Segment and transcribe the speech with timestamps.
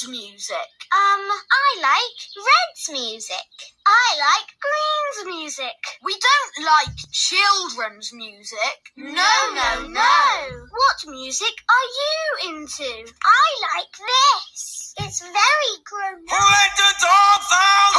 [0.00, 0.70] whose music?
[0.92, 3.48] Um, I like Red's music.
[3.86, 5.76] I like Green's music.
[6.04, 8.92] We don't like children's music.
[8.96, 9.10] No,
[9.54, 10.66] no, no.
[10.70, 13.12] What music are you into?
[13.24, 14.94] I like this.
[15.00, 17.92] It's very grown Who let the dogs out?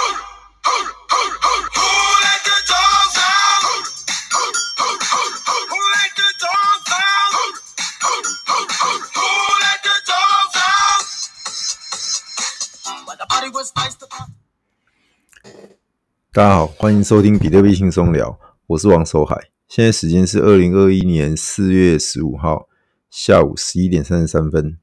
[0.65, 0.81] Who
[2.23, 3.00] let the dogs
[16.33, 19.51] 大家好，欢迎收听比特币轻松聊，我是王守海。
[19.67, 22.67] 现在时间是二零二一年四月十五号
[23.11, 24.79] 下午十一点三十三分。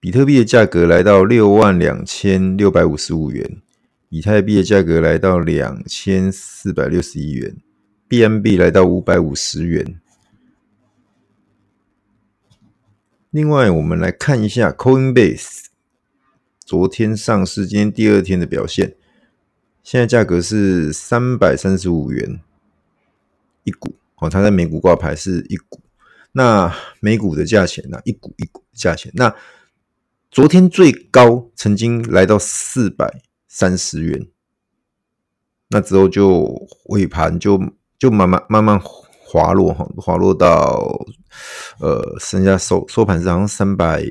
[0.00, 3.60] 比特币的价格来到六万两千六百五十五元，
[4.08, 7.58] 以太币的价格来到两千四百六十一元
[8.08, 10.00] ，BNB 来到五百五十元。
[13.28, 15.66] 另外，我们来看一下 Coinbase
[16.66, 18.96] 昨天上市，今天第二天的表现。
[19.84, 22.40] 现在价格是三百三十五元
[23.62, 25.80] 一股哦，它在美股挂牌是一股。
[26.32, 28.00] 那美股的价钱呢？
[28.04, 29.12] 一股一股价钱。
[29.14, 29.32] 那
[30.28, 34.26] 昨天最高曾经来到四百三十元，
[35.68, 37.60] 那之后就尾盘就
[37.96, 41.06] 就慢慢慢慢滑落哈，滑落到
[41.78, 44.04] 呃剩下收收盘是好像三百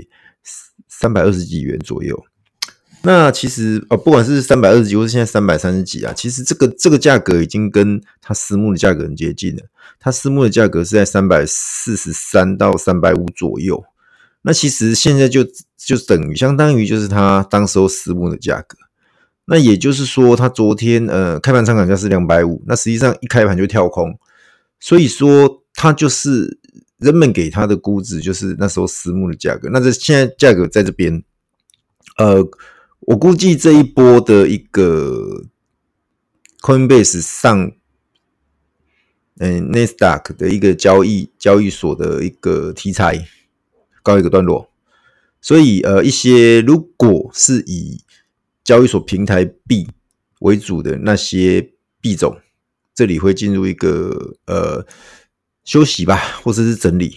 [0.88, 2.26] 三百二十几元左右。
[3.06, 9.62] 那其实呃，不管是三百二十几，或是现在三百三十几啊，其实这个这个价格已经跟它私募的价格很接近了。
[10.00, 13.84] 它私募的价格是在三百四十三到三百五左右。
[14.42, 15.44] 那其实现在就
[15.78, 18.76] 就等于相当于就是它当时候私募的价格。
[19.46, 24.18] 那也就是说，它昨天呃开盘参考价是两百五，那实际上一开盘就跳空，
[24.80, 26.58] 所以说它就是
[26.98, 29.70] 人们给它的估值就是那时候私募的价格。
[29.72, 31.24] 那这现在价格在这边，
[32.18, 32.44] 呃。
[33.06, 35.46] 我估计这一波的一个
[36.62, 37.72] Coinbase 上，
[39.38, 43.28] 嗯，Nasdaq 的一个交易交易所的一个题材
[44.02, 44.72] 告一个段落，
[45.40, 48.02] 所以呃，一些如果是以
[48.64, 49.88] 交易所平台币
[50.40, 52.40] 为主的那些币种，
[52.96, 54.84] 这里会进入一个呃
[55.64, 57.16] 休息吧，或者是整理。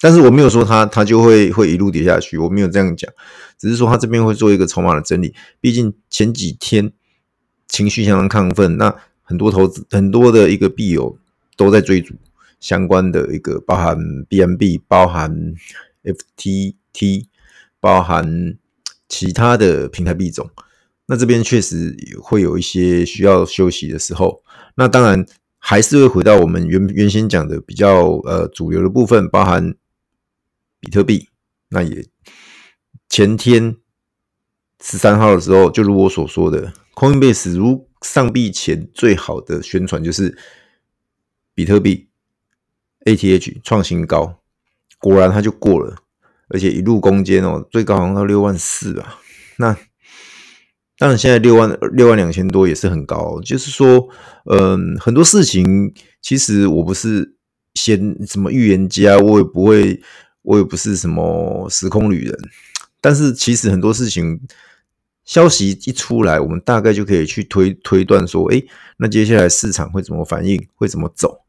[0.00, 3.12] 但是我没有说它它就会会一路跌下去，我没有这样讲，
[3.58, 5.34] 只是说它这边会做一个筹码的整理。
[5.60, 6.92] 毕竟前几天
[7.66, 11.18] 情绪相当亢奋，那很多投资很多的一个币友
[11.56, 12.14] 都在追逐
[12.60, 13.98] 相关的一个，包含
[14.28, 15.54] BNB，包含
[16.04, 17.24] FTT，
[17.80, 18.56] 包含
[19.08, 20.48] 其他的平台币种。
[21.06, 24.44] 那这边确实会有一些需要休息的时候。
[24.76, 25.26] 那当然
[25.58, 29.74] 还是会回到我们原原先讲的比较呃主流的部分，包含。
[30.80, 31.28] 比特币，
[31.70, 32.06] 那也
[33.08, 33.76] 前天
[34.80, 40.38] 十三号的时候，就如我所说的，Coinbase 如上币前最好的宣传就是
[41.52, 42.08] 比特币
[43.04, 44.40] ATH 创新高，
[44.98, 45.96] 果然它就过了，
[46.48, 49.18] 而且一路攻坚哦，最高好像到六万四啊。
[49.56, 49.76] 那
[50.96, 54.08] 当然现在六万六万两千多也是很高，就是说，
[54.44, 57.34] 嗯，很多事情其实我不是
[57.74, 60.00] 先什么预言家，我也不会。
[60.42, 62.38] 我也不是什么时空旅人，
[63.00, 64.40] 但是其实很多事情
[65.24, 68.66] 消息一出来，我们大概就可以去推推断说，诶，
[68.96, 71.42] 那接下来市场会怎么反应，会怎么走？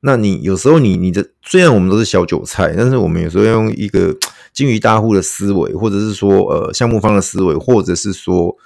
[0.00, 4.16] 那你有时候你你的虽然我们都是小韭菜，但是我们有时候要用一个
[4.52, 8.56] 鲸鱼大户的思维，或者是说呃项目方的思维，或者是说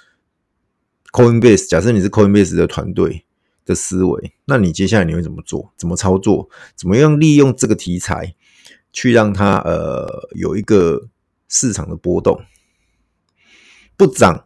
[1.11, 3.23] Coinbase，假设你是 Coinbase 的团队
[3.65, 5.71] 的思维，那你接下来你会怎么做？
[5.77, 6.49] 怎么操作？
[6.75, 8.33] 怎么样利用这个题材？
[8.91, 11.07] 去让它呃有一个
[11.49, 12.41] 市场的波动，
[13.95, 14.45] 不涨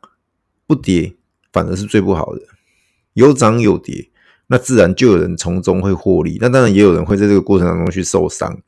[0.68, 1.13] 不跌，
[1.52, 2.41] 反而是最不好的。
[3.13, 4.09] 有涨有跌，
[4.47, 6.38] 那自然就有人从中会获利。
[6.40, 8.62] 那当然也有人会在这个过程当中去受伤。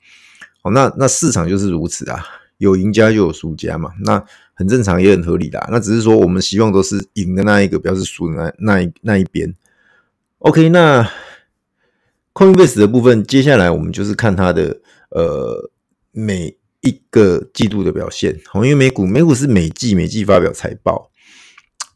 [0.62, 2.25] 好，那那市场就是如此啊，
[2.57, 4.21] 有赢家就有输家嘛，那
[4.53, 5.65] 很正常也很合理的。
[5.71, 9.53] 那只是说我们希望都是赢的那一个，不要是输的那那一那一边。
[10.39, 11.09] OK，那
[12.33, 14.81] Coinbase 的部分，接下来我们就是看它的
[15.12, 15.69] 呃。
[16.13, 21.10] 每一个季度的表现，因为美股美股是每季每季发表财报。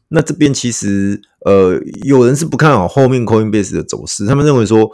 [0.08, 4.90] 那这边其实呃，有人是不看好后面 Coinbase 的走势，他们认为说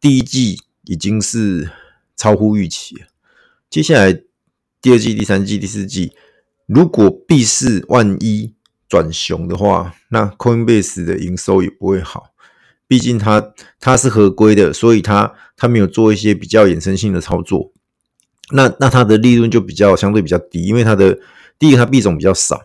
[0.00, 1.70] 第一季已经是
[2.16, 2.96] 超乎预期，
[3.68, 4.12] 接下来
[4.80, 6.12] 第二季、第三季、第四季，
[6.66, 8.54] 如果币市万一
[8.88, 12.32] 转熊的话，那 Coinbase 的营收也不会好，
[12.86, 17.72] 毕竟它它是合规的，所以它它没有做一些比较衍生性的操作。
[18.52, 21.18] 那那它的利润就比较相对比较低，因为它的
[21.58, 22.56] 第一个，它币种比较少；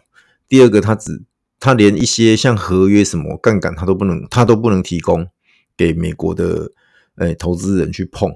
[0.48, 1.24] 第二个，它只
[1.60, 5.28] 它连一些像合约什么杠杆，它都不能，它都不能提供
[5.76, 6.72] 给美国的
[7.16, 8.32] 诶投资人去碰。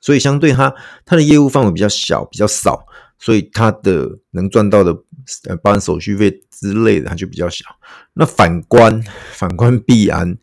[0.00, 0.74] 所以相对它
[1.06, 2.84] 它的业务范围比较小，比较少，
[3.18, 4.94] 所以它的能赚到的
[5.48, 7.64] 呃包含手续费之类的，它就比较小。
[8.12, 9.02] 那反观
[9.32, 10.36] 反观币安，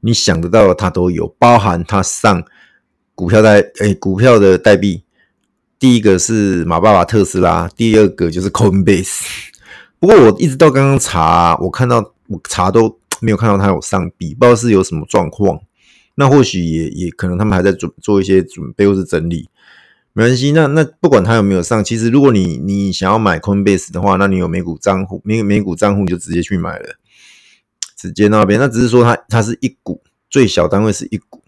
[0.00, 2.44] 你想得到的它都有，包含它上
[3.16, 5.02] 股票代诶股票的代币。
[5.78, 9.20] 第一个是马爸爸特斯拉，第二个就是 Coinbase。
[10.00, 15.60] 不过我一直到刚刚查，我看到我查都没有看到它有上币，不知道是有什么状况。
[16.16, 19.48] 那或许也也可能他们还在准做一些准备或是整理，
[20.12, 20.50] 没关系。
[20.50, 26.96] 那那不管他有没有上，其实如果你你想要买 Coinbase 的话，那你有美股账户，美美股账户你就直接去买了，
[27.96, 28.58] 直接那边。
[28.58, 31.40] 那只是说它它是一股，最小单位是一股，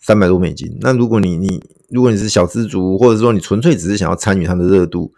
[0.00, 0.76] 三百多美金。
[0.80, 5.12] 那如果你你如果你是小资族，或者说你纯粹只是想要参与它的热度，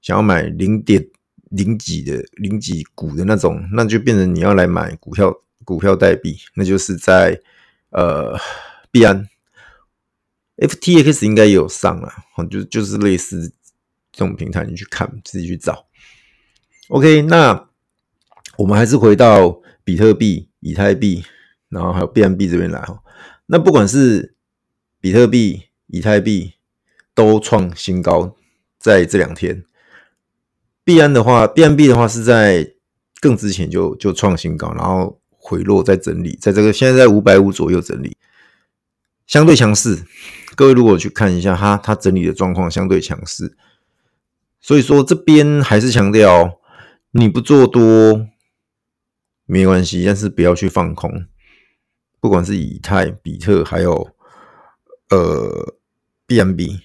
[0.00, 1.06] 想要买零点
[1.50, 5.32] 零几的零几股的那种，那就变成你要来买股票
[5.64, 7.40] 股票代币，那就是在。
[7.94, 8.40] 呃，
[8.90, 9.28] 币安
[10.56, 12.10] ，FTX 应该也有上了，
[12.50, 13.52] 就就是类似
[14.10, 15.84] 这种平台，你去看自己去找。
[16.88, 17.68] OK，那
[18.56, 21.22] 我们还是回到比特币、以太币，
[21.68, 23.01] 然后还有 BNB 这边来哈。
[23.52, 24.34] 那不管是
[24.98, 26.54] 比特币、以太币
[27.14, 28.34] 都创新高，
[28.78, 29.62] 在这两天。
[30.82, 32.72] 币安的话，BNB 的话是在
[33.20, 35.20] 更之前就就创新高，然后。
[35.44, 38.16] 回落在整理，在这个现在在五百五左右整理，
[39.26, 40.04] 相对强势。
[40.54, 43.56] 各位如果去看一下它，它整理的状况相对强势。
[44.60, 46.60] 所以说这边还是强调，
[47.10, 48.28] 你不做多
[49.44, 51.26] 没关系，但是不要去放空。
[52.22, 54.14] 不管是以太、比特，还有
[55.10, 55.74] 呃
[56.24, 56.78] ，B M B，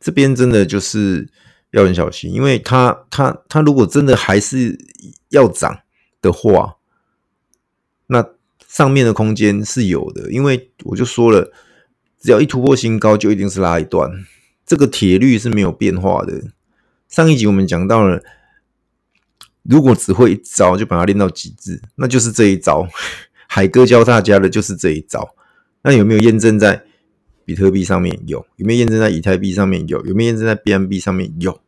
[0.00, 1.28] 这边真的就是
[1.72, 4.78] 要很小心，因为它它它如果真的还是
[5.28, 5.80] 要涨
[6.22, 6.76] 的话。
[8.06, 8.26] 那
[8.66, 11.52] 上面的空间是有的，因为我就说了，
[12.18, 14.10] 只要一突破新高，就一定是拉一段，
[14.64, 16.44] 这个铁律是没有变化的。
[17.10, 18.22] 上一集我们讲到了，
[19.64, 22.88] 如果只会一招，就把它练到极致，那就是这一招。
[23.48, 25.34] 海哥教大家的就是这一招。
[25.82, 26.84] 那有没有验证在
[27.44, 28.16] 比特币上面？
[28.26, 28.46] 有。
[28.56, 29.88] 有没有验证在以太币上面？
[29.88, 30.04] 有。
[30.06, 31.32] 有没有验证在 BNB 上面？
[31.40, 31.60] 有。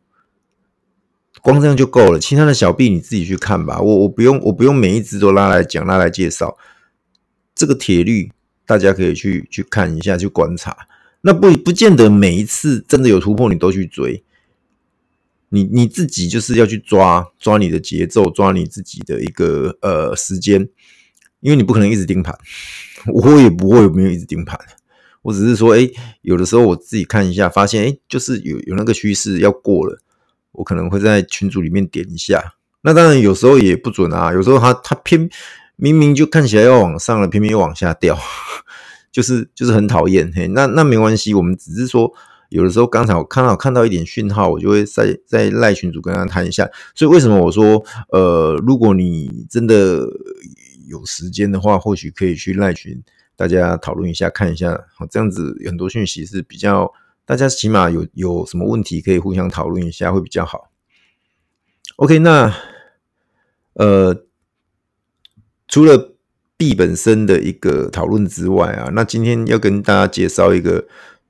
[1.41, 3.81] 光这样就够了，其他的小币你自己去看吧。
[3.81, 6.55] 我我不用，我不用每一只都拉来讲，拉来介绍。
[7.55, 8.31] 这个铁律
[8.65, 10.87] 大家可以去去看一下，去观察。
[11.21, 14.23] 那不不见得每一次真的有突破，你都去追。
[15.49, 20.69] 你你自己就是要去抓抓你的节奏，抓你自己的一个呃时间，
[21.41, 22.33] 因为你不可能一直盯盘。
[23.07, 24.59] 我也不会没有一直盯盘，
[25.23, 25.89] 我只是说，哎，
[26.21, 29.99] 有的时候我自己看一下，发现哎，就是有有那个趋势要过了。
[30.51, 35.29] 我可能会在群组里面点一下，那当然有时候也不准啊，有时候它它偏
[35.77, 38.15] 明明就看起来要往上了，偏偏又往下掉，
[39.11, 40.47] 就是就是很讨厌嘿。
[40.49, 42.13] 那那没关系，我们只是说
[42.49, 46.69] 有的时候刚才我看到看到一点讯号，我就会在在赖群组跟他谈一下。
[46.93, 50.05] 所以为什么我说呃，如果你真的
[50.87, 53.03] 有时间的话，或许可以去赖群
[53.35, 56.93] 大家讨论一下，看一下，这样子很多讯息是比较。
[57.23, 60.69] 大家起码有有什么问题可以互相讨论一下，会比较好。
[61.95, 62.53] OK，那
[63.73, 64.25] 呃，
[65.67, 66.15] 除了
[66.57, 70.85] 币本身的一个讨论之外啊，那今天要跟大家介绍一个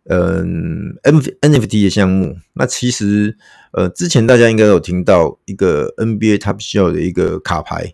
[0.06, 2.38] 嗯 NFT 的项目。
[2.54, 3.38] 那其实
[3.74, 7.94] 呃，之前大家应该有听到一个 NBA Top Shot 的一个卡牌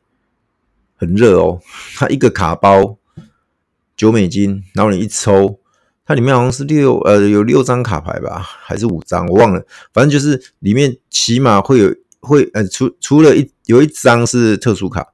[0.97, 1.61] 很热哦，
[1.95, 2.97] 它一个卡包
[3.95, 5.59] 九美金，然后你一抽。
[6.09, 9.61] 它里面好像是六呃有六张卡牌吧，还是五张我忘了，
[9.91, 15.05] 反正就是里面起码会有会呃除除了一有一张是特殊卡，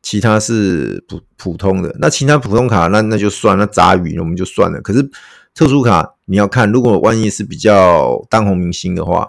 [0.00, 1.94] 其他是普普通的。
[2.00, 4.80] 那其他普通卡那那就算，那杂鱼我们就算了。
[4.80, 5.06] 可是
[5.54, 9.28] 特殊卡你要看，如果万一是比较当红明星的话，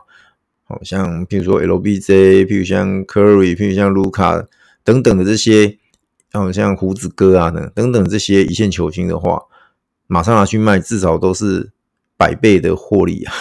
[0.64, 4.42] 好像譬如说 LBJ，譬如像 Curry，譬如像卢卡
[4.88, 5.78] 等等的这些，
[6.32, 9.44] 好像胡子哥啊等等等这些一线球星的话。
[10.10, 11.70] 马上拿去卖，至少都是
[12.16, 13.34] 百倍的获利啊！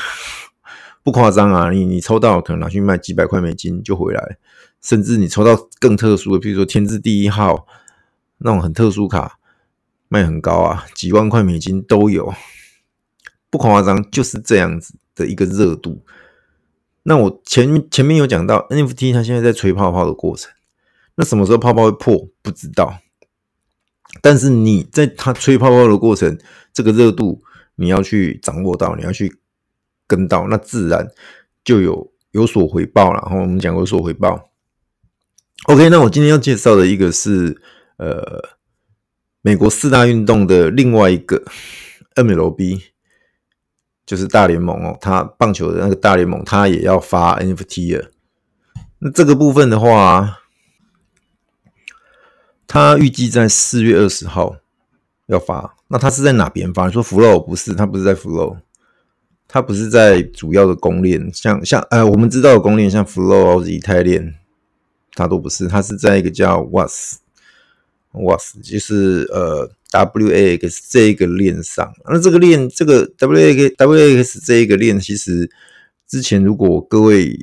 [1.04, 4.36] 不夸张啊，你你抽到可能拿去卖几百块美金就回来，
[4.82, 7.68] 甚至你抽到更特殊的，比如说天字第一号
[8.38, 9.38] 那种很特殊卡，
[10.08, 12.34] 卖很高啊，几万块美金都有，
[13.48, 16.02] 不夸张，就是这样子的一个热度。
[17.04, 20.50] 那我前前面有讲到 NFT，它现在在吹泡泡的过程，
[21.16, 22.28] 那什么时候泡泡会破？
[22.40, 22.98] 不知道。
[24.22, 26.38] 但是你在它吹泡泡的过程，
[26.72, 27.42] 这个热度
[27.74, 29.38] 你要去掌握到，你要去
[30.06, 31.08] 跟到，那自然
[31.64, 33.20] 就有有所回报了。
[33.22, 34.50] 然后我们讲有所回报。
[35.64, 37.60] OK，那我今天要介绍的一个是
[37.96, 38.42] 呃
[39.42, 41.42] 美国四大运动的另外一个
[42.14, 42.80] MLB，
[44.06, 48.10] 就是大联盟哦，它棒球的那个大联盟，它也要发 NFT 了。
[49.00, 50.38] 那这个部分的话，
[52.66, 54.56] 它预计在四月二十号
[55.26, 55.76] 要发。
[55.88, 56.86] 那它是在哪边发？
[56.86, 58.56] 你说 Flow 不是，它不是在 Flow，
[59.46, 64.34] 它不是在主要的公链，像像呃我们知道的公链，像 Flow 或者以太链。
[65.18, 71.90] 它都不是，它是在一个叫 Was，Was 就是呃 WAX 这一个链上。
[72.04, 75.50] 那这个链，这个 WAX WAX 这一个链，其实
[76.06, 77.34] 之前如果各位，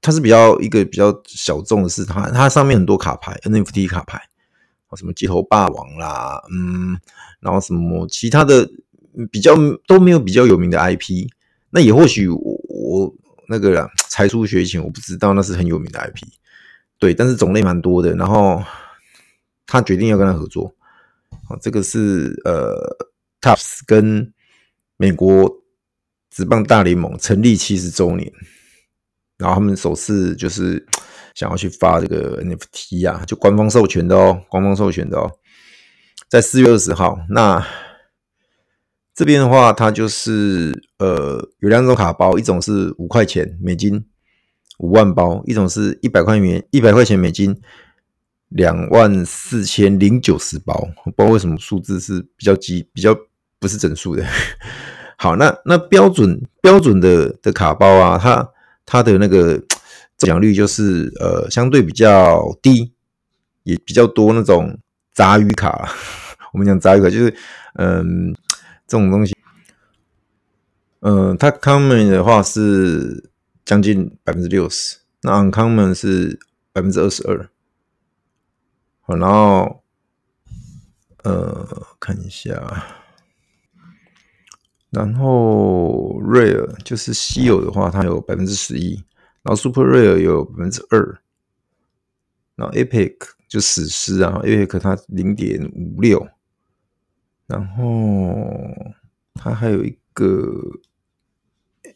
[0.00, 4.22] 它是比较一个比较小众的是它，它上面很多卡牌 NFT 卡牌，
[4.96, 6.98] 什么街头霸王啦，嗯，
[7.40, 8.68] 然后什么其他的
[9.30, 9.54] 比较
[9.86, 11.28] 都没有比较有名的 IP。
[11.70, 13.14] 那也或许我我
[13.48, 16.26] 那个，才疏学浅，我不知道那是很有名的 IP。
[16.98, 18.62] 对，但是种类蛮多的，然后
[19.66, 20.74] 他决定要跟他合作。
[21.48, 23.08] 好，这个是呃
[23.40, 24.32] ，Topps 跟
[24.96, 25.50] 美国
[26.30, 28.30] 职棒大联盟成立七十周年，
[29.36, 30.86] 然后他们首次就是
[31.34, 35.30] 想要去发这个 NFT 啊，就官方授权的哦，官方授权的哦，
[36.28, 37.18] 在四月二十号。
[37.30, 37.66] 那
[39.14, 44.06] 这边的话，它就是呃有两种卡包，一种是五块钱美金。
[44.78, 47.60] 五万包，一种是一百块钱，一百块钱美金，
[48.48, 50.74] 两万四千零九十包。
[51.04, 53.16] 不知道为什么数字是比较低，比较
[53.60, 54.26] 不是整数的。
[55.18, 58.48] 好，那那标准标准的的卡包啊，它
[58.84, 59.62] 它的那个
[60.26, 62.92] 中奖率就是呃相对比较低，
[63.62, 64.78] 也比较多那种
[65.12, 65.88] 杂鱼卡。
[66.52, 67.34] 我们讲杂鱼卡就是
[67.74, 68.34] 嗯
[68.86, 69.34] 这种东西，
[71.00, 73.30] 嗯，它 common 的话是。
[73.64, 76.36] 将近百分之六十，那 uncommon 是
[76.72, 77.48] 百分之二十二。
[79.02, 79.84] 好，然后
[81.22, 82.52] 呃看一下，
[84.90, 89.00] 然后 rare 就是稀有的话，它有百分之十一，
[89.42, 91.20] 然后 super rare 有百分之二，
[92.54, 93.16] 然后 epic
[93.48, 96.28] 就史诗啊，epic 它零点五六，
[97.46, 98.36] 然后
[99.34, 100.54] 它还有一个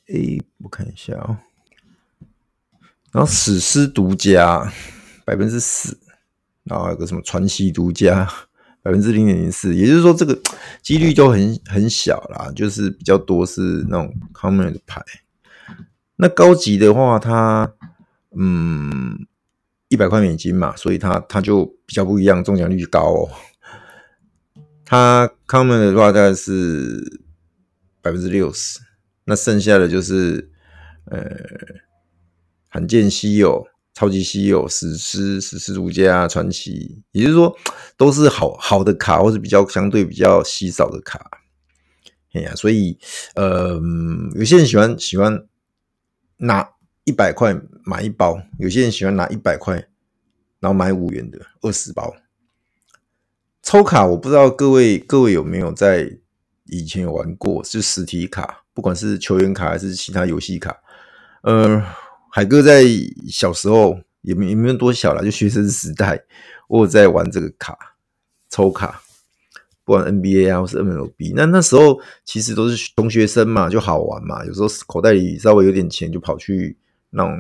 [0.09, 1.39] A，我看一下啊、哦。
[3.13, 4.71] 然后史诗独家
[5.25, 5.97] 百分之四，
[6.65, 8.29] 然后还有个什么传奇独家
[8.83, 10.37] 百分之零点零四，也就是说这个
[10.83, 15.01] 几率就很很小啦，就是比较多是那种 common 的牌。
[16.17, 17.73] 那高级的话，它
[18.37, 19.27] 嗯
[19.89, 23.29] 一百块美金嘛，所以它它就比较不一样，中奖率高哦。
[24.85, 27.23] 它 common 的话大概是
[28.01, 28.81] 百分之六十，
[29.25, 30.51] 那剩下的就是
[31.07, 31.21] 呃。
[32.69, 37.57] 罕见稀有、超级稀有、史诗、史诗独家、传奇，也就是说，
[37.97, 41.25] 都是好好的卡，或是比较相对比较稀少的卡。
[42.35, 42.99] 哎呀，所以
[43.35, 43.81] 呃，
[44.35, 45.43] 有些人喜欢喜欢
[46.37, 46.69] 拿
[47.05, 49.75] 一百块买一包，有些人喜欢拿一百块，
[50.61, 52.15] 然后买五元的二十包。
[53.63, 56.19] 抽卡，我不知道各位各位有没有在
[56.65, 60.77] 以前有玩过，是实体卡，不管是球员卡还是其他游戏卡，
[61.43, 61.83] 呃。
[62.29, 62.83] 海哥在
[63.31, 66.23] 小时候也没也没有多小了，就学生时代，
[66.69, 67.97] 我有在玩这个卡
[68.51, 69.01] 抽卡，
[69.87, 74.45] 不管 NBA 啊或是 MLB，那那时候其实都是穷学生嘛，就好玩嘛。
[74.45, 76.77] 有时候口袋里稍微有点钱，就跑去
[77.11, 77.33] 那种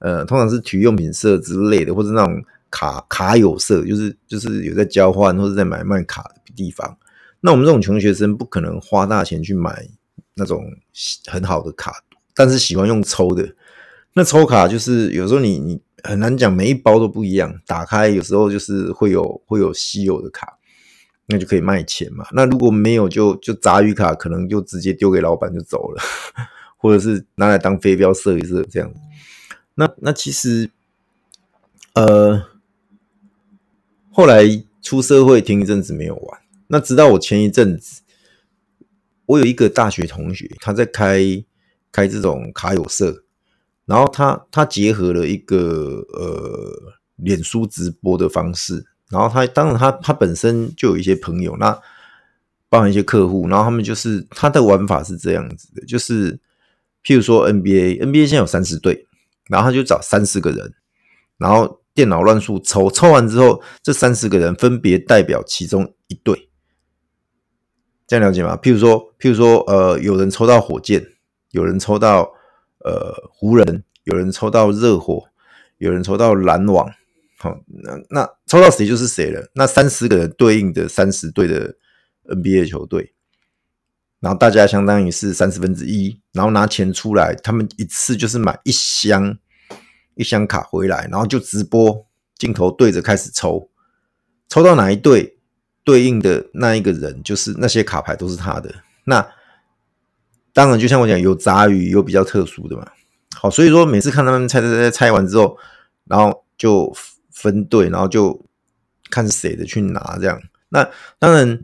[0.00, 6.94] 呃，通常是体育用品社之类的，或者那种卡卡友社，就是就是有在交换或者在买卖卡的地方。
[7.40, 9.88] 那我们这种穷学生不可能花大钱去买
[10.34, 10.62] 那种
[11.26, 11.90] 很好的卡，
[12.34, 13.54] 但是喜欢用抽的。
[14.12, 20.58] 那抽卡就是有时候你你很难讲，每一包都不一样，打开有时候就是会有会有稀有的卡，
[21.30, 22.26] 那就可以卖钱嘛。
[22.32, 26.02] 那如果没有就就杂鱼卡，可能就直接丢给老板就走了，
[26.76, 28.92] 或者是拿来当飞镖射一射这样。
[29.74, 30.70] 那那其实
[31.94, 32.44] 呃
[34.10, 34.44] 后来
[34.82, 38.02] 出社会停一阵子没有玩，那直到我前一阵子，
[39.26, 41.22] 我有一个大学同学他在开
[41.90, 43.24] 开这种卡友社。
[43.86, 51.72] 然后他他结合了一个呃脸书直播的方式，然后他当然他他本身就有一些朋友，那
[52.68, 56.38] 包含一些客户，然后他们就是他的玩法是这样子的，就是
[57.04, 59.06] 譬如说 NBA，NBA 现在有三十队，
[59.48, 60.72] 然后他就找三十个人，
[61.36, 66.48] 然后电脑乱数抽，抽完之后这三十个人分别代表其中一队，
[68.06, 68.56] 这样了解吗？
[68.62, 71.06] 譬如说譬如说呃有人抽到火箭，
[71.50, 72.32] 有人抽到。
[72.82, 75.24] 呃，湖人有人抽到热火，
[75.76, 76.90] 有人抽到篮网。
[77.42, 79.50] 好，那那抽到谁就是谁了。
[79.54, 81.74] 那三十个人对应的三十队的
[82.26, 83.14] NBA 球队，
[84.20, 89.38] 然后大家相当于是三十分之一，然后拿钱出来，他们一次就是买一箱
[90.16, 92.06] 一箱卡回来，然后就直播，
[92.36, 93.70] 镜头对着开始抽，
[94.46, 95.38] 抽到哪一队
[95.82, 98.70] 对应的那一个人，就是那些卡牌都是他的。
[99.04, 99.26] 那
[100.52, 102.86] 当然，就像我讲，有杂鱼，有比较特殊的嘛。
[103.34, 105.56] 好，所以说每次看他们猜猜猜猜完之后，
[106.04, 106.94] 然后就。
[107.32, 108.44] 分队，然后就
[109.10, 110.40] 看谁的去拿这样。
[110.68, 111.60] 那当然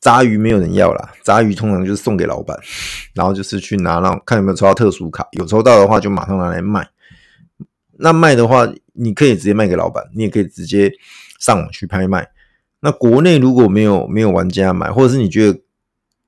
[0.00, 2.58] 杂鱼没有人要啦，杂鱼通常就是送给老板，
[3.14, 6.88] 然后就是去拿，然后看有没有抽到特殊卡，有抽到的话就马上拿来卖。
[7.98, 10.92] 那卖的话，你可以直接卖给老板，你也可以直接
[11.38, 12.28] 上网去拍卖。
[12.80, 15.60] 那国内如果没有没有玩家买，或者是你觉得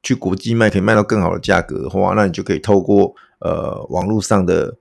[0.03, 4.77] 去国际卖可以卖到更好的价格的话，那你就可以透过呃网络上的。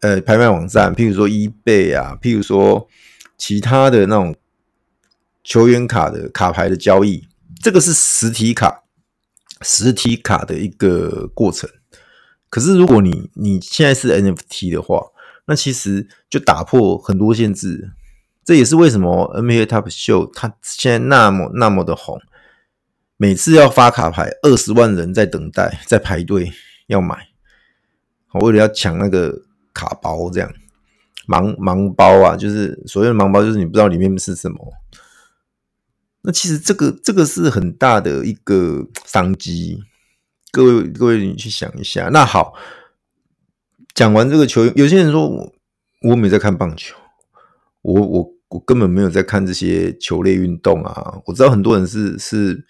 [0.00, 2.86] 呃，拍卖网站，譬如说 eBay 啊，譬如说
[3.36, 4.36] 其他的那种
[5.42, 7.26] 球员卡的卡牌的交易，
[7.60, 8.84] 这个是实体卡，
[9.62, 11.68] 实体卡的一个过程。
[12.48, 15.06] 可是如果你你现在是 NFT 的话，
[15.46, 17.90] 那其实就打破很多限制。
[18.44, 22.20] 这也是为什么 NBA Top Show 它现在那么那么的红，
[23.16, 26.52] 每次要发卡牌，二十万人在等待，在排队
[26.86, 27.30] 要买，
[28.34, 29.47] 为了要抢那个。
[29.78, 30.52] 卡包这样，
[31.28, 34.74] 盲盲包啊，就是所谓的盲包，就是你不知道里面是什么。
[36.22, 39.78] 那其实这个这个是很大的一个商机，
[40.50, 42.08] 各位各位你去想一下。
[42.12, 42.54] 那好，
[43.94, 45.54] 讲完这个球，有些人说我
[46.10, 46.96] 我没在看棒球，
[47.82, 51.22] 我我我根本没有在看这些球类运动啊。
[51.26, 52.66] 我知道很多人是是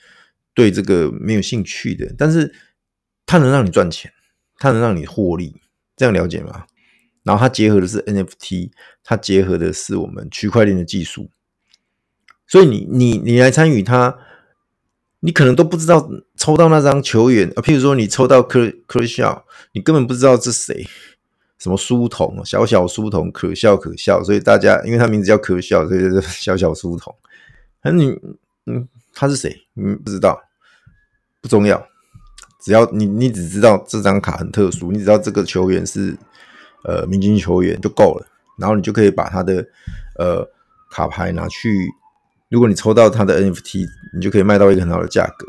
[0.53, 2.55] 对这个没有兴趣的，但是
[3.25, 4.13] 它能让你赚钱，
[4.59, 5.57] 它能让你获利，
[5.97, 6.67] 这样了解吗？
[7.29, 8.71] 然后它结合的是 NFT，
[9.05, 11.29] 它结合的是我们区块链的技术，
[12.47, 14.17] 所以你你你来参与它，
[15.21, 20.89] 你可能都不知道抽到那张球员啊，譬如说你抽到可可笑，你根本不知道是谁，
[21.59, 27.15] 什么书童，小小书童，可笑可笑，所以大家因为他名字叫可笑，所以是小小书童。
[27.83, 28.19] 那你
[28.65, 29.55] 嗯，他是谁？
[29.77, 30.41] 嗯，不知道，
[31.43, 31.87] 不重要，
[32.63, 36.17] 只要你你只知道这张卡很特殊，你只知道这个球员是。
[36.85, 39.67] 呃，明星球员就够了，然后你就可以把他的
[40.19, 40.49] 呃
[40.91, 41.89] 卡牌拿去，
[42.49, 45.47] 如果你抽到他的 NFT，你就可以卖到一个很好的价格。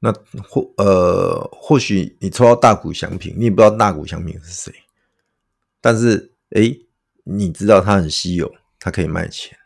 [0.00, 0.12] 那
[0.48, 4.74] 或呃，或许你抽到大谷翔平，你也不知道大谷翔平是谁，
[5.80, 6.76] 但是诶，
[7.22, 9.56] 你知道他很稀有，他可以卖钱，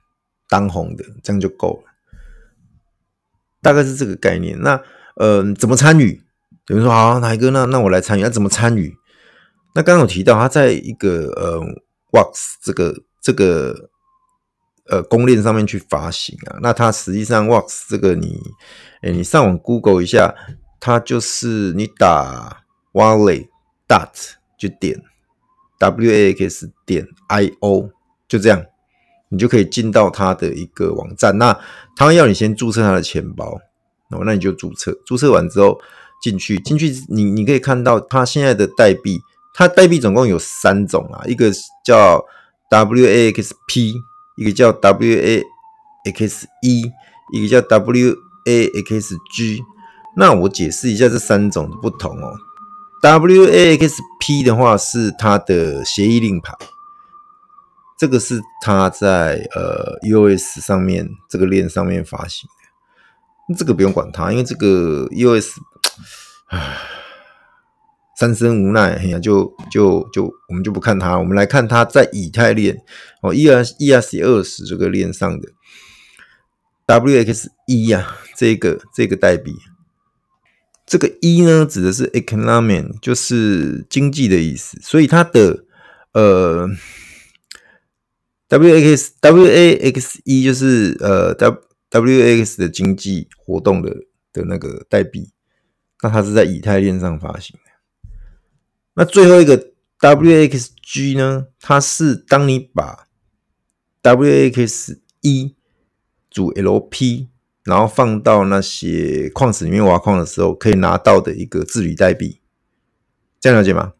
[0.48, 1.92] 当红的，这样就够了。
[3.62, 4.60] 大概是这个概念。
[4.60, 4.78] 那
[5.14, 6.22] 呃，怎么参与？
[6.66, 7.50] 有人说好，哪一个？
[7.50, 8.22] 那那我来参与。
[8.22, 8.94] 那怎么参与？
[9.76, 11.60] 那刚刚有提到，它在一个呃
[12.10, 13.90] Wax 这个这个
[14.88, 16.56] 呃公链上面去发行啊。
[16.62, 18.40] 那它实际上 Wax 这个你，
[19.02, 20.34] 哎，你上网 Google 一下，
[20.80, 23.48] 它就是你打 Wallet
[23.86, 24.08] dot
[24.58, 24.98] 就点
[25.78, 27.90] W A X 点 I O
[28.26, 28.64] 就这样，
[29.28, 31.36] 你就可以进到它的一个网站。
[31.36, 31.60] 那
[31.94, 33.60] 它要你先注册它的钱包，
[34.08, 35.78] 哦，那你就注册，注册完之后
[36.22, 39.20] 进去，进去你你可以看到它现在的代币。
[39.58, 41.50] 它代币总共有三种啊，一个
[41.82, 42.22] 叫
[42.70, 43.94] WAXP，
[44.36, 45.44] 一个叫 WAXE，
[47.32, 49.62] 一个叫 WAXG。
[50.14, 52.34] 那我解释一下这三种的不同哦。
[53.00, 56.52] WAXP 的话是它的协议令牌，
[57.98, 62.46] 这个是它在呃 US 上面这个链上面发行
[63.48, 65.52] 的，这个不用管它，因为这个 US
[66.48, 66.76] 唉。
[68.18, 72.82] 三生无奈，哎呀，就就就我们就不看它，我们来看它在以太链
[73.20, 75.50] 哦，E R ERC 二十这个链上的
[76.86, 79.54] W X 一呀，这个这个代币，
[80.86, 85.64] 这个 E 呢指的是 economic，就是经济的意思，所以它的
[86.12, 86.68] 呃
[88.48, 93.90] W X W A X 一就是呃 W WX 的经济活动的
[94.32, 95.30] 的那个代币，
[96.02, 97.58] 那它是在以太链上发行。
[98.98, 101.48] 那最后一个 WXG 呢？
[101.60, 103.06] 它是当你把
[104.02, 105.54] WX 一
[106.30, 107.28] 组 LP，
[107.62, 112.40] 然后放到那些矿石里面挖矿的时候，可以拿到的一个治理代币。
[113.38, 113.92] 这样了解吗？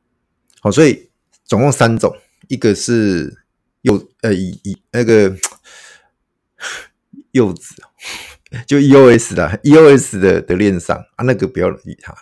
[0.63, 1.11] 好，所以
[1.45, 2.17] 总共三种，
[2.49, 3.45] 一个是
[3.83, 5.37] 柚呃以以那个
[7.33, 7.75] 柚子，
[8.67, 12.17] 就 EOS 的 EOS 的的链上啊，那个不要理它。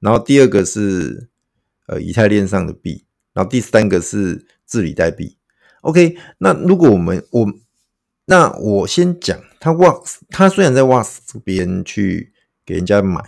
[0.00, 1.30] 然后第二个是。
[1.88, 5.36] 呃以太链上的币，然后第三个是治理代币。
[5.80, 7.46] OK，那如果我们我
[8.26, 12.32] 那我先讲，他 WAX 他虽然在 WAX 这边去
[12.64, 13.20] 给人家买，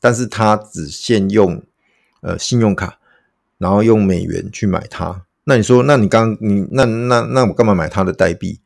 [0.00, 1.62] 但是他只限用
[2.20, 2.98] 呃信用卡，
[3.58, 5.24] 然后用美元去买它。
[5.44, 8.60] 那你说，那你刚你那那那我干嘛买他的代币？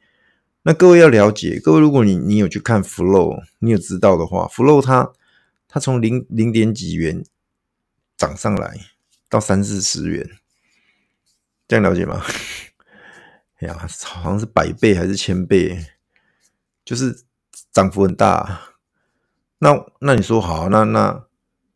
[0.63, 5.11] 那各位要了解，各位如果你你有去看 Flow，你有知道的话，Flow 它
[5.67, 7.25] 它从零零点几元
[8.17, 8.77] 涨上来
[9.29, 10.29] 到三四十元，
[11.67, 12.23] 这样了解吗？
[13.61, 15.85] 哎呀，好像是百倍还是千倍，
[16.85, 17.25] 就是
[17.73, 18.61] 涨幅很大。
[19.59, 21.25] 那那你说好，那那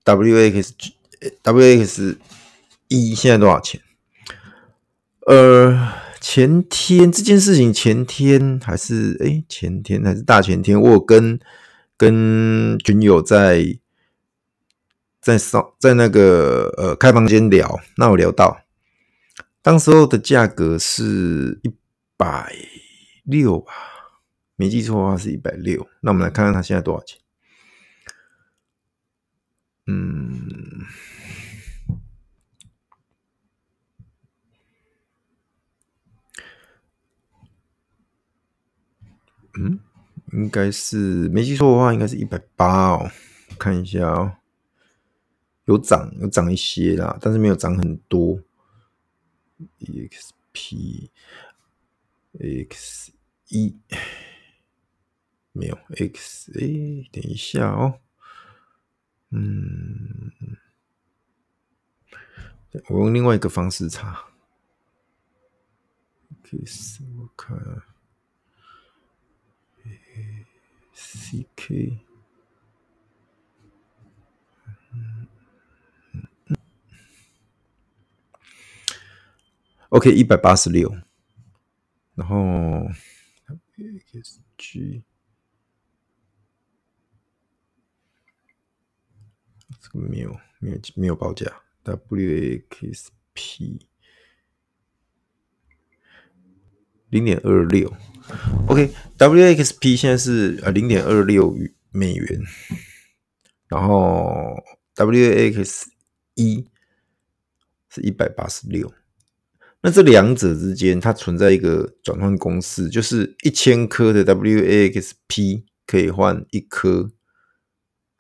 [0.05, 2.17] waxwx
[2.89, 3.81] 一现在多少钱？
[5.27, 11.41] 呃，前天这件事情，前天还是哎、前天还是大前天，我跟
[11.97, 13.77] 跟群友在
[15.23, 18.61] 在上在那个呃开房间聊，那我聊到。
[19.63, 21.73] 当时候的价格是一
[22.17, 22.53] 百
[23.23, 23.73] 六吧，
[24.57, 25.89] 没记错的话是一百六。
[26.01, 27.21] 那我们来看看它现在多少钱。
[29.87, 30.85] 嗯，
[39.55, 39.79] 嗯，
[40.33, 43.09] 应该是没记错的话，应该是一百八哦。
[43.59, 44.33] 看一下哦，
[45.67, 48.43] 有涨，有涨一些啦，但是没有涨很多。
[49.79, 51.09] XP
[52.41, 53.13] X
[53.49, 53.77] 一
[55.53, 58.01] 没有 x a，等一下哦，
[59.31, 60.33] 嗯，
[62.89, 64.25] 我用另外一个方式查
[66.45, 67.57] ，x 我看
[70.93, 71.99] c k。
[79.93, 80.91] OK，一百八十六，
[82.15, 82.37] 然后
[83.77, 85.03] XG
[89.79, 91.45] 这个没有没有没有报价
[91.85, 93.83] ，WXP
[97.11, 97.95] 零点二六
[98.69, 101.55] ，OK，WXP 现在是呃零点二六
[101.91, 102.41] 美元，
[103.69, 104.57] 然后
[104.95, 105.89] WX
[106.37, 106.67] 一
[107.91, 108.91] 是一百八十六。
[109.85, 117.11] 那这两者之间，它存在一个转换公式，就是一千颗的 WAXP 可以换一颗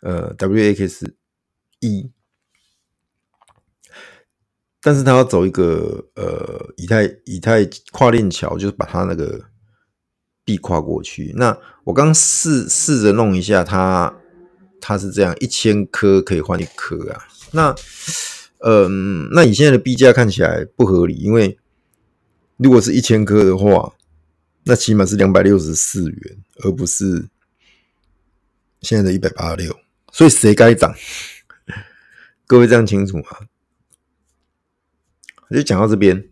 [0.02, 1.12] 呃 WAX
[1.78, 2.10] 一，
[4.80, 9.44] 但是它要走一个呃以太以太跨链桥，就是把它那个
[10.44, 11.32] 币跨过去。
[11.36, 14.12] 那我刚试试着弄一下，它
[14.80, 17.28] 它是这样，一千颗可以换一颗啊。
[17.52, 17.72] 那
[18.64, 21.58] 嗯，那你现在的币价看起来不合理，因为
[22.58, 23.92] 如果是一千颗的话，
[24.62, 27.26] 那起码是两百六十四元，而不是
[28.80, 29.76] 现在的一百八十六。
[30.12, 30.94] 所以谁该涨？
[32.46, 33.24] 各位这样清楚吗？
[35.48, 36.24] 我就讲到这边。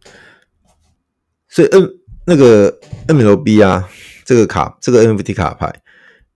[1.48, 1.90] 所以 N
[2.26, 3.88] 那个 MLB 啊，
[4.24, 5.82] 这个卡，这个 NFT 卡牌，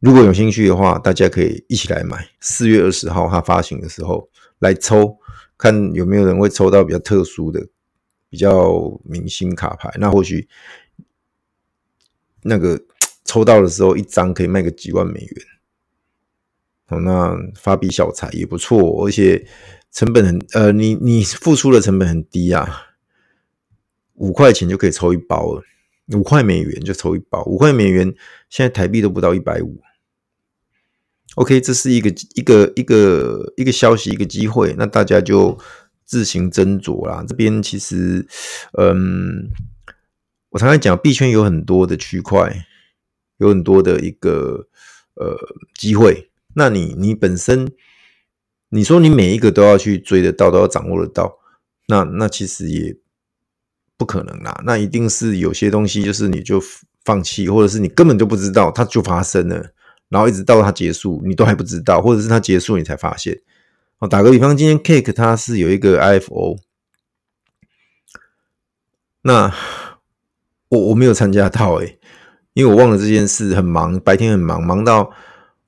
[0.00, 2.28] 如果有兴趣的话，大家可以一起来买。
[2.40, 4.28] 四月二十号它发行的时候
[4.59, 5.16] 来抽。
[5.64, 7.66] 看有没有人会抽到比较特殊的、
[8.29, 10.46] 比较明星卡牌，那或许
[12.42, 12.79] 那个
[13.24, 15.46] 抽到的时候，一张可以卖个几万美元。
[16.88, 19.48] 哦，那发笔小财也不错，而且
[19.90, 22.68] 成本很呃，你你付出的成本很低啊，
[24.16, 25.62] 五块钱就可以抽一包了，
[26.14, 28.14] 五块美元就抽一包，五块美元
[28.50, 29.81] 现在台币都不到一百五。
[31.37, 35.59] OK，这是一个一个一个一个消息，一个机会，那大家就
[36.05, 37.25] 自行斟酌啦。
[37.27, 38.27] 这边其实，
[38.79, 39.51] 嗯，
[40.51, 42.66] 我常常讲，币圈有很多的区块，
[43.38, 44.68] 有很多的一个
[45.14, 45.37] 呃
[45.75, 46.31] 机会。
[46.55, 47.73] 那你你本身，
[48.68, 51.38] 你说你每一个都要去追得到，都要掌握得到，
[51.88, 52.97] 那那其实也
[53.97, 54.62] 不可能啦。
[54.64, 56.62] 那一定是有些东西，就是你就
[57.05, 59.73] 放弃，或者是你根本就不知道，它就发生了。
[60.14, 63.40] 然后一直到它结束，你都还不知道，或者是它结束你才发现。
[63.98, 66.57] 哦，打个比方，今天 Cake 它是有一个 IFO，
[69.22, 69.53] 那
[70.68, 71.98] 我我没有参加到诶，
[72.53, 75.11] 因为我忘了这件事，很忙，白天很忙，忙到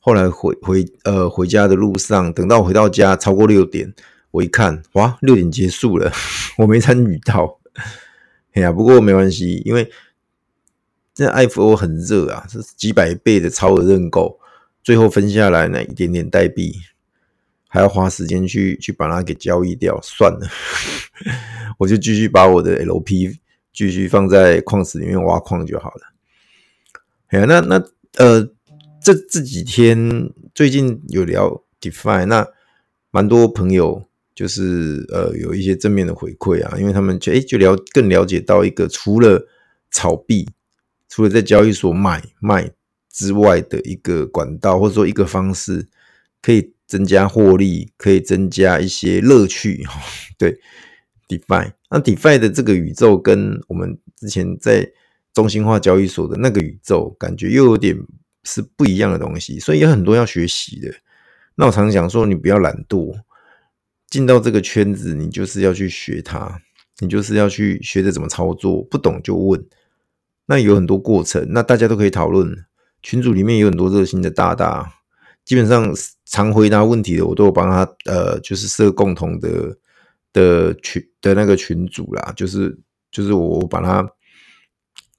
[0.01, 3.93] 后来回回呃回家的路上，等到回到家超过六点，
[4.31, 6.13] 我一看，哇，六点结束了，
[6.59, 7.59] 我没参与到。
[8.55, 9.91] 哎呀，不过没关系，因为。
[11.17, 14.39] 这 IFO 很热啊，是几百倍的超额认购，
[14.85, 16.75] 最后分下来呢一点点代币，
[17.69, 20.47] 还要花时间去去把它给交易掉，算了，
[21.81, 23.35] 我就继续把我的 LP
[23.73, 26.03] 继续放在矿石里面挖矿就好了。
[27.29, 27.83] 哎呀，那那
[28.19, 28.47] 呃，
[29.03, 32.47] 这这几天最近有聊 DeFi，那
[33.11, 39.49] 蛮多朋友就是呃有一些正面的回馈啊，因为他们就哎就了更了解到一个除了
[39.91, 40.47] 炒币，
[41.17, 42.71] 除了在交易所买卖
[43.11, 45.89] 之外的一个管道，或者说一个方式，
[46.43, 49.83] 可以增加获利，可以增加一些乐趣。
[50.37, 50.61] 对
[51.27, 54.87] ，DeFi，那 DeFi 的这个宇宙跟我们之前在
[55.33, 57.97] 中心化交易所的那个宇宙，感觉又有点
[58.45, 60.95] 是不一样的东西，所以有很多要学习的。
[61.55, 63.19] 那我常常讲说，你不要懒惰，
[64.11, 66.61] 进到这个圈子，你就是要去学它，
[66.99, 69.67] 你就是要去学着怎么操作，不懂就问。
[70.47, 72.65] 那有很多过程，那大家都可以讨论。
[73.03, 74.93] 群组里面有很多热心的大大，
[75.45, 79.77] 基本上常回答问题的，我都有帮他，呃，就是设共同的
[80.33, 82.77] 的群的那个群组啦，就是
[83.11, 84.09] 就是我把他。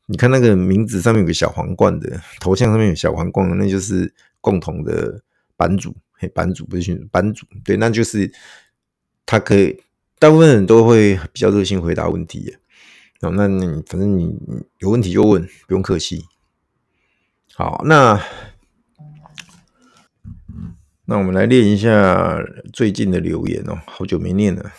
[0.10, 5.22] 你看那个名字上面有个小皇冠的头像，上面有小皇冠的，那就是共同的
[5.58, 8.32] 版主，嘿，版主不是群主，版主，对，那就是
[9.26, 9.78] 他可以，
[10.18, 12.56] 大部分人都会比较热心回答问题。
[13.22, 14.38] 哦，那你反正你
[14.80, 16.26] 有问题就问，不用客气。
[17.56, 18.22] 好，那
[21.06, 22.38] 那我们来念一下
[22.72, 24.72] 最近的留言哦，好久没念了。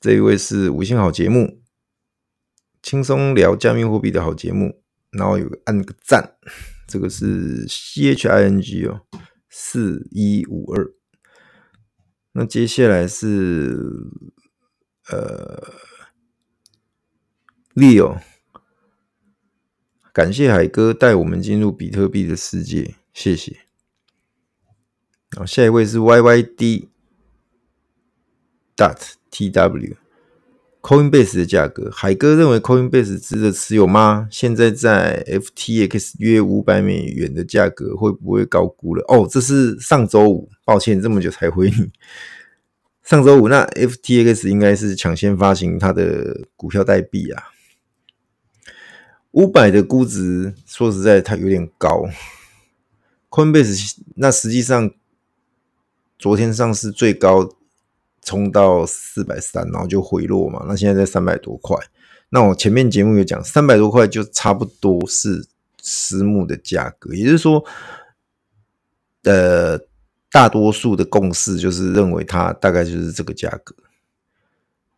[0.00, 1.60] 这一位是五星好节目。
[2.82, 6.34] 轻松聊加密货币的好节目，然后有个按个赞，
[6.88, 9.02] 这个是 C H I N G 哦，
[9.48, 10.92] 四一五二。
[12.32, 13.78] 那接下来是
[15.10, 15.74] 呃
[17.74, 18.20] Leo，
[20.12, 23.56] 感谢海哥带我们进入比特币的世界，谢谢。
[25.36, 26.88] 好，下一位是 Y Y D
[28.76, 28.98] dot
[29.30, 29.96] T W。
[30.82, 34.26] Coinbase 的价格，海哥认为 Coinbase 值得持有吗？
[34.32, 39.04] 现在在 FTX 约五百美元的价格，会不会高估了？
[39.06, 41.92] 哦，这是上周五，抱歉这么久才回你。
[43.02, 47.44] 上周五，那 FTX 应该是抢先发行它的股票代币啊。
[49.32, 52.04] 五百的估值，说实在，它有点高。
[53.30, 54.90] Coinbase 那实际上
[56.18, 57.56] 昨天上市最高。
[58.24, 60.64] 冲到四百三，然后就回落嘛。
[60.68, 61.76] 那现在在三百多块。
[62.28, 65.48] 那我前面节目有讲，三百多块就差不多是
[65.80, 67.64] 私募的价格，也就是说，
[69.24, 69.76] 呃，
[70.32, 73.76] 大多数的共识就是认为它大概就是这个价格。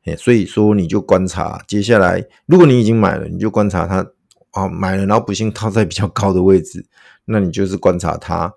[0.05, 4.07] 哎，所以说你就观察接下来，如果你已经买了，你就观察它
[4.51, 6.87] 啊，买了然后不幸套在比较高的位置，
[7.27, 8.55] 那你就是观察它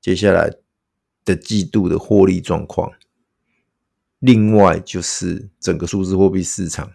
[0.00, 0.50] 接下来
[1.24, 2.90] 的季度的获利状况。
[4.20, 6.90] 另外就是整个数字货币市场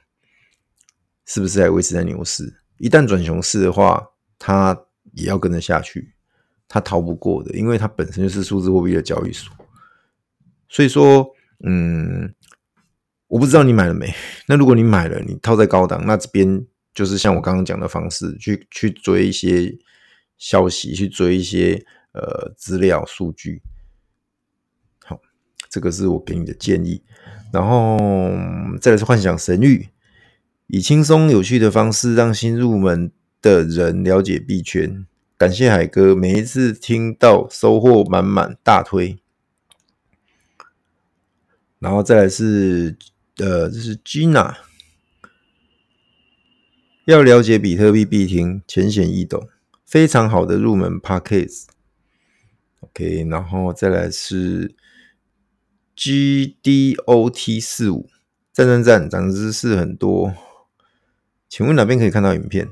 [1.26, 2.56] 是不是还维持在牛市？
[2.80, 4.08] 一旦转熊市的话，
[4.40, 6.16] 它也要跟着下去，
[6.74, 9.54] 它逃不过的，因为它本身就是数字货币的交易所。
[10.70, 11.30] 所以说，
[11.66, 12.34] 嗯，
[13.28, 14.08] 我不知道你买了没？
[14.48, 19.78] 那如果你买了，你套在高档，那这边就是像我刚刚讲的方式，去去追一些
[20.38, 23.62] 消息，去追一些呃资料数据。
[25.04, 25.20] 好
[25.70, 27.04] 这个是我给你的建议，
[27.52, 28.00] 然后
[28.80, 29.90] 再来是幻想神域，
[30.68, 35.06] 以轻松有趣的方式让新入门的人了解币圈。
[35.42, 39.18] 感谢海哥，每一次听到收获满满，大推。
[41.80, 42.96] 然后再来是
[43.38, 44.56] 呃，这是 Gina，
[47.06, 49.50] 要了解比特币必听，浅显易懂，
[49.84, 51.70] 非常好的入门 Podcast。
[52.82, 54.76] OK，然后再来是。
[55.96, 58.08] G D O T 四五，
[58.52, 60.36] 赞赞赞，涨知识很多。
[61.50, 62.70] 请问哪边可以看到影片？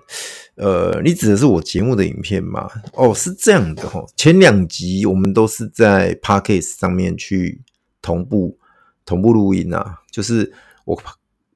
[0.60, 2.70] 呃，你指的是我节目的影片吗？
[2.94, 4.06] 哦，是这样的哈。
[4.18, 7.62] 前两集我们都是在 Podcast 上面去
[8.02, 8.58] 同步
[9.06, 10.52] 同步录音啊，就是
[10.84, 11.02] 我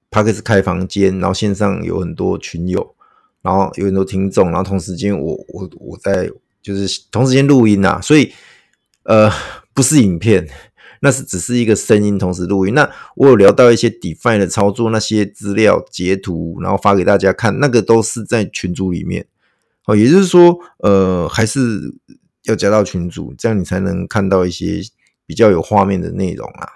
[0.09, 2.95] Podcast 开房间，然后线上有很多群友，
[3.41, 6.29] 然后有很多听众，然后同时间我我我在
[6.61, 8.31] 就是同时间录音啊，所以
[9.03, 9.29] 呃
[9.73, 10.47] 不是影片。
[11.03, 12.73] 那是只是一个声音同时录音。
[12.73, 19.27] 那我有聊到一些 DeFi 的操作，那些资料截图，然后发给大家看，那个都是在群组里面。
[19.85, 21.93] 哦，也就是说，呃，还是
[22.43, 24.81] 要加到群组，这样你才能看到一些
[25.25, 26.69] 比较有画面的内容啊。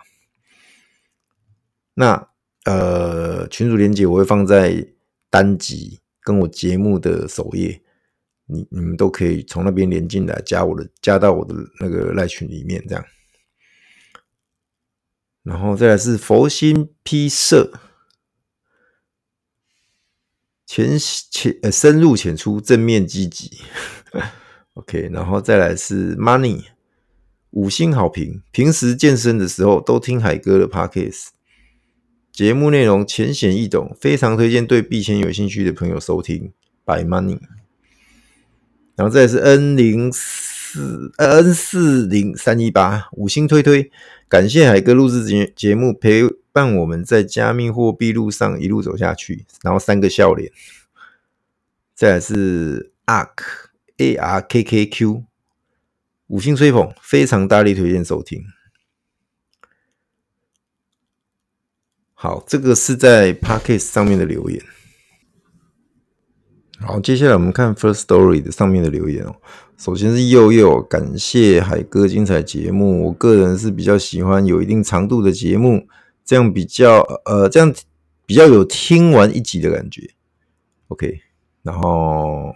[1.94, 2.28] 那
[2.66, 4.86] 呃，群组连接我会放在
[5.30, 7.82] 单集跟我节目的首页。
[8.50, 13.06] 你你们都可以从那边连进来，加我的，加到我的那个赖群里面，这样。
[15.48, 17.72] 然后再来是佛心批社，
[20.66, 23.62] 浅浅呃深入浅出，正面积极。
[24.76, 26.66] OK，然后再来是 Money
[27.52, 31.28] 五星好评，平时健身的时候都听海哥的 Podcast，
[32.34, 36.52] 节目内容浅显易懂，非常推荐对币圈有兴趣的朋友收听。
[36.84, 37.40] By Money。
[38.98, 40.57] 然后再来是 N 零四
[41.18, 43.92] N 四零三一八五星推推，
[44.28, 49.46] 感谢海哥录制节节目，陪伴我们在加密货币路上一路走下去。
[49.64, 50.52] 然后三个笑脸，
[51.94, 55.24] 再是 Ark A R K K Q
[56.28, 58.44] 五星吹捧，非常大力推荐收听。
[62.14, 64.62] 好，这个是在 Podcast 上面的留言。
[66.80, 69.36] 好，接下来我们看 First Story 的上面的留言哦。
[69.78, 73.06] 首先是佑佑，感谢海哥精彩节目。
[73.06, 75.88] 我个人是比较喜欢有一定长度的节目，
[76.26, 77.72] 这样比较呃，这样
[78.26, 80.10] 比较有听完一集的感觉。
[80.88, 81.20] OK，
[81.62, 82.52] 然后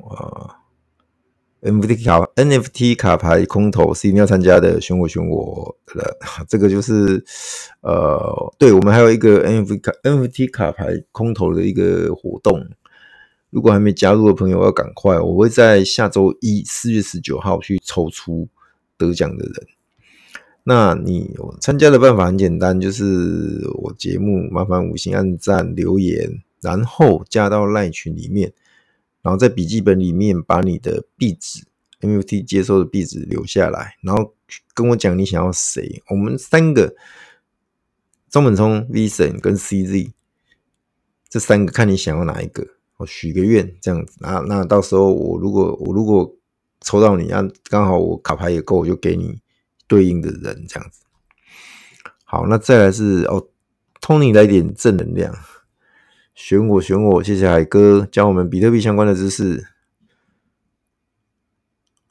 [1.61, 6.17] 呃，NFT 卡 NFT 卡牌空投是一定要参加的，选我选我的，
[6.49, 7.23] 这个就是
[7.81, 12.67] 呃，对，我们还有一个 NFT 卡 NFT 卡牌空投的一个活动。
[13.51, 18.47] 如果还没加入的朋友要赶快，我会在下周一四月十九号去抽出
[18.97, 19.67] 得奖的人。
[20.63, 28.53] 那你参加的办法很简单，就是我节目麻烦五星按赞留言，然后加到赖群里面，
[29.21, 31.65] 然后在笔记本里面把你的壁纸
[31.99, 34.33] MUT 接收的壁纸留下来，然后
[34.73, 36.01] 跟我讲你想要谁。
[36.09, 36.95] 我们三个
[38.29, 40.11] 中本聪、Vincent 跟 CZ
[41.27, 42.65] 这三个，看你想要哪一个。
[43.01, 46.37] 我许个愿这样子，那那到时候我如果我如果
[46.81, 49.41] 抽到你，啊，刚好我卡牌也够，我就给你
[49.87, 51.03] 对应的人这样子。
[52.23, 53.47] 好，那再来是哦
[53.99, 55.35] ，Tony 来点正能量，
[56.35, 59.65] 选我选我，谢谢海哥教我们比特币相关的知识。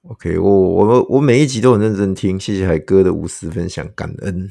[0.02, 4.50] OK，我我我每一集都很认真听，谢谢海哥的无私分享，感恩。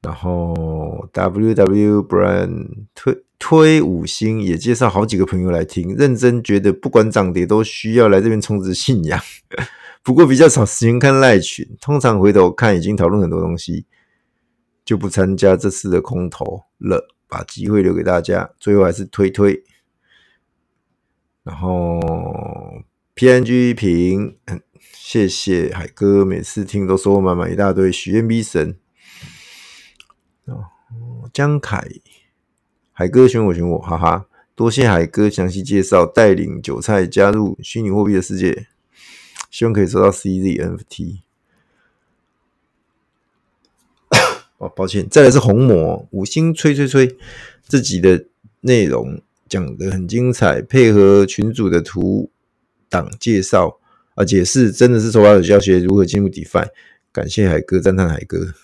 [0.00, 9.20] 然后 W W Brand 推推五星，也介绍好几个朋友来听，认真觉得不管涨跌都需要来这边充值信仰。
[10.02, 13.86] 不过比较少时间看赖群，通常回头看已经讨论很多东西，
[14.84, 18.50] 就不参加这次的空投了，把机会留给大家。
[18.58, 19.62] 最后还是推推。
[21.42, 22.00] 然后
[23.14, 24.38] P N G 评，
[24.92, 28.78] 谢谢海哥，每次听都收获满满一大堆，许愿 B 神。
[30.44, 30.64] 哦，
[31.32, 31.82] 江凯，
[32.96, 34.26] 海哥选我选我，哈哈！
[34.54, 38.68] 多谢海哥详细介绍，带领韭菜加入虚拟货币的世界，
[39.50, 41.18] 希望可以收到 CZ NFT。
[44.58, 47.16] 哦，抱歉，再来是红魔五星吹吹吹，
[47.66, 48.26] 这集的
[48.60, 52.30] 内容讲得很精彩，配合群主的图
[52.88, 53.80] 档介绍
[54.14, 56.68] 啊解释，真的是手把手教学如何进入 DeFi，
[57.10, 58.54] 感谢海哥，赞叹海哥。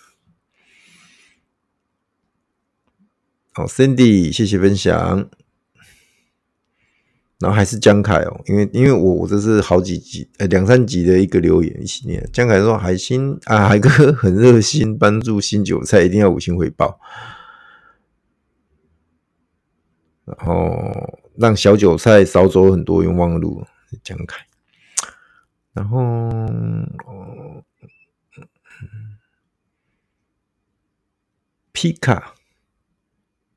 [3.52, 5.28] 好，Cindy，谢谢分享。
[7.40, 12.28] 然后还是江凯哦，因为因为我我这是好几集呃两三集的一个留言一起念。
[12.32, 17.00] 江凯说海星啊海哥很热心，帮助新韭菜一定要五星回报，
[20.26, 23.66] 然后让小韭菜少走很多冤枉路。
[24.04, 24.46] 江凯，
[25.72, 27.64] 然后哦，
[31.72, 32.34] 皮卡。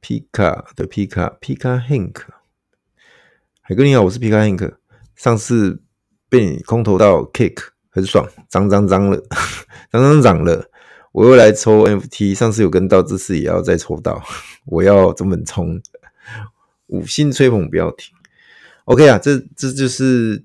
[0.04, 2.24] 皮卡的皮卡，皮卡 Hank，
[3.62, 4.74] 海哥你好，我是皮卡 Hank。
[5.16, 5.82] 上次
[6.28, 9.24] 被你空投到 Kick 很爽，脏脏脏了，
[9.90, 10.70] 脏脏脏了。
[11.14, 14.22] 我又来抽 NFT，上次有跟到，这次也要再抽到。
[14.66, 15.82] 我要怎么冲，
[16.88, 18.14] 五星吹捧不要停。
[18.84, 20.44] OK 啊，这这就是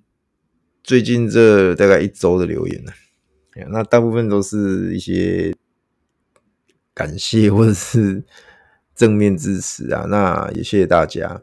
[0.84, 2.92] 最近这大概一周的留言了。
[3.72, 5.52] 那大部分都是一些
[6.94, 8.22] 感谢或者是。
[8.98, 11.40] 正面支持啊，那也谢谢大家。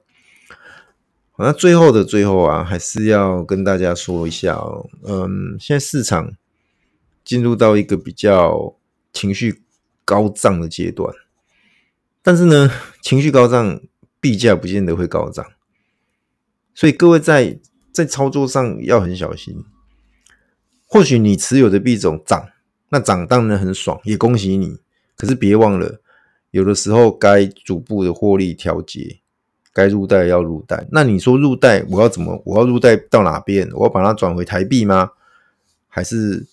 [1.31, 4.89] 好，那最后的最后啊，还是要跟大家说一下哦。
[5.03, 6.33] 嗯，现在市场
[7.23, 8.75] 进入到一个比较
[9.13, 9.63] 情绪
[10.03, 11.15] 高涨的阶段，
[12.21, 12.69] 但是呢，
[13.01, 13.79] 情绪高涨，
[14.19, 15.45] 币价不见得会高涨，
[16.73, 17.57] 所以各位在
[17.93, 19.63] 在操作上要很小心。
[20.85, 22.49] 或许你持有的币种涨，
[22.89, 24.77] 那涨当然很爽，也恭喜你。
[25.15, 26.01] 可是别忘了。
[26.55, 29.19] 有的时候该逐步的获利调节，
[29.73, 30.87] 该入袋要入袋。
[30.89, 32.41] 那你说入袋，我要怎么？
[32.45, 33.69] 我要入袋到哪边？
[33.73, 35.11] 我要把它转回台币吗？
[35.89, 36.47] 还是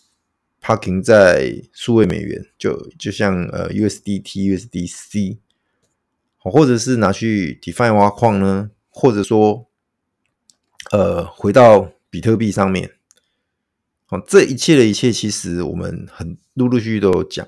[0.60, 2.44] parking 在数位美元？
[2.58, 5.38] 就就像呃 USDT、USDC，
[6.38, 8.72] 或者是拿去 DeFi 挖矿呢？
[8.90, 9.68] 或者说
[10.90, 12.90] 呃回到比特币上面？
[14.06, 17.46] 好，这一切的一切，其实我们很陆陆续续都有讲。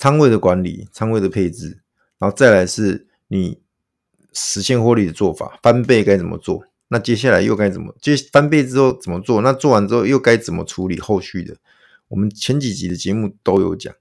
[0.00, 1.82] 仓位的管理、仓位的配置，
[2.18, 3.60] 然后再来是你
[4.32, 6.64] 实现获利的做法，翻倍该怎么做？
[6.88, 7.94] 那接下来又该怎么？
[8.00, 9.42] 接翻倍之后怎么做？
[9.42, 11.54] 那做完之后又该怎么处理后续的？
[12.08, 13.94] 我们前几集的节目都有讲。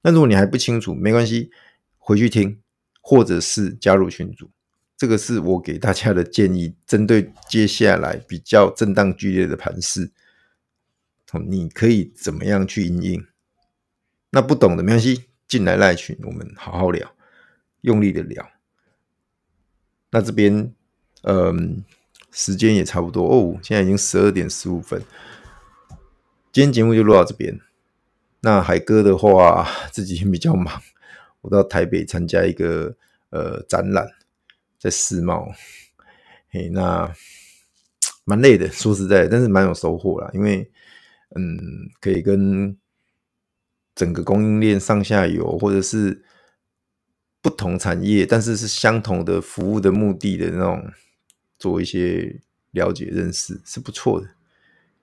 [0.00, 1.50] 那如果你还不清楚，没关系，
[1.98, 2.58] 回去听，
[3.02, 4.48] 或者是加入群组，
[4.96, 6.74] 这个是我给大家的建议。
[6.86, 10.10] 针对接下来比较震荡剧烈的盘势，
[11.46, 13.26] 你可以怎么样去应应？
[14.30, 15.24] 那不懂的没关系。
[15.46, 17.14] 进来赖群，我们好好聊，
[17.82, 18.50] 用力的聊。
[20.10, 20.72] 那这边，
[21.22, 21.84] 嗯，
[22.30, 25.02] 时间也差不多哦，现在已经十二点十五分。
[26.50, 27.60] 今天节目就录到这边。
[28.40, 30.82] 那海哥的话，自己比较忙，
[31.42, 32.96] 我到台北参加一个
[33.30, 34.08] 呃展览，
[34.78, 35.52] 在世贸。
[36.50, 37.12] 嘿，那
[38.24, 40.70] 蛮累的，说实在，但是蛮有收获啦，因为
[41.36, 41.58] 嗯，
[42.00, 42.76] 可以跟。
[43.94, 46.22] 整个供应链上下游，或者是
[47.40, 50.90] 不同产业，但是是相同的服务的目的的那种，
[51.58, 52.40] 做一些
[52.72, 54.28] 了解认识是不错的。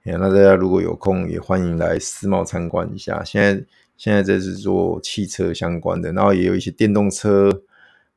[0.04, 3.24] 那大家如果有空，也欢迎来世贸参观一下。
[3.24, 3.64] 现在
[3.96, 7.62] 现在这是做汽车相关的，然后也有一些电动车，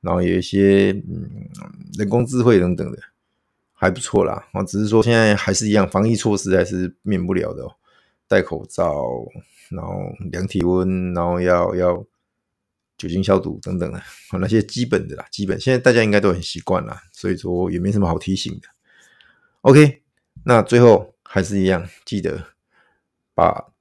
[0.01, 1.47] 然后有一些嗯
[1.99, 2.99] 人工智慧等等的，
[3.75, 4.49] 还不错啦。
[4.55, 7.77] 啊，只是说现在还是一样，防疫措施还是免不了的哦，
[8.29, 8.93] 戴口罩。
[9.70, 9.95] 然后
[10.31, 11.97] 量体温，然后要要
[12.99, 14.01] 酒精消毒等等的，
[14.39, 18.68] 那些基本的啦，基本现在大家应该都很习惯啦，所以说也没什么好提醒的。
[19.62, 20.03] OK，
[20.45, 22.49] 那最后还是一样，记得
[23.35, 23.72] 把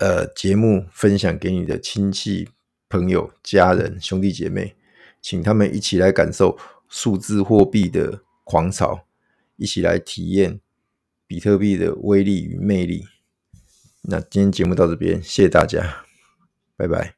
[0.00, 2.48] 呃节目分享给你的亲戚、
[2.88, 4.74] 朋友、家人、兄弟姐妹，
[5.22, 9.06] 请他们一起来感受数字货币的狂潮，
[9.56, 10.60] 一起来体验
[11.28, 13.06] 比特币的威力与魅力。
[14.10, 16.02] 那今天节目到这边，谢谢大家，
[16.78, 17.17] 拜拜。